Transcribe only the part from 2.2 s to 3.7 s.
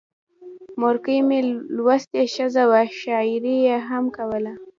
ښځه وه، شاعري